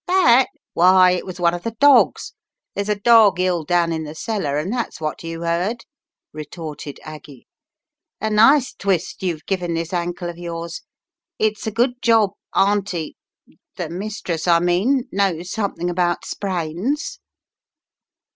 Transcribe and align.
That? 0.07 0.47
Why, 0.73 1.11
it 1.11 1.27
was 1.27 1.39
one 1.39 1.53
of 1.53 1.61
the 1.61 1.75
dogs. 1.79 2.33
There's 2.73 2.89
a 2.89 2.95
dog 2.99 3.39
ill 3.39 3.63
down 3.63 3.93
in 3.93 4.03
the 4.03 4.15
cellar 4.15 4.57
and 4.57 4.73
that's 4.73 4.99
what 4.99 5.21
you 5.23 5.43
heard," 5.43 5.85
retorted 6.33 6.99
Aggie. 7.03 7.45
"A 8.19 8.31
nice 8.31 8.73
twist 8.73 9.21
you've 9.21 9.45
given 9.45 9.75
this 9.75 9.93
ankle 9.93 10.27
of 10.27 10.39
yours. 10.39 10.81
It's 11.37 11.67
a 11.67 11.71
good 11.71 12.01
job; 12.01 12.31
Auntie— 12.55 13.15
the 13.77 13.91
mistress— 13.91 14.47
I 14.47 14.57
mean, 14.59 15.07
knows 15.11 15.51
something 15.51 15.87
about 15.87 16.25
sprains." 16.25 17.19